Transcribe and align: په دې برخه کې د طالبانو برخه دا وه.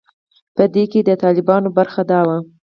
په 0.55 0.63
دې 0.73 0.83
برخه 0.83 0.91
کې 0.91 0.99
د 1.03 1.09
طالبانو 1.23 1.67
برخه 1.77 2.01
دا 2.11 2.21
وه. 2.27 2.37